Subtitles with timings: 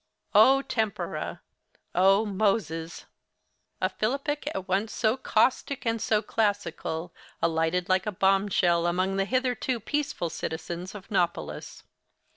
[0.33, 1.41] Oh, tempora!
[1.93, 3.05] Oh, Moses!'
[3.79, 9.25] A philippic at once so caustic and so classical, alighted like a bombshell among the
[9.25, 11.83] hitherto peaceful citizens of Nopolis.